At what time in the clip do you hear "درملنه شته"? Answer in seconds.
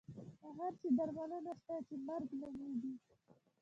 0.97-1.75